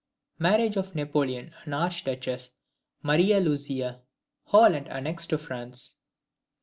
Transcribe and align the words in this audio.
Marriage 0.39 0.77
of 0.77 0.95
Napoleon 0.95 1.53
and 1.63 1.73
the 1.73 1.77
Arch 1.77 2.03
duchess 2.05 2.53
Maria 3.03 3.39
Louisa. 3.39 4.01
Holland 4.45 4.87
annexed 4.87 5.29
to 5.29 5.37
France. 5.37 5.97